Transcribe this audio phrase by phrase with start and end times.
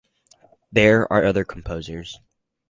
[0.71, 2.19] There are other composers.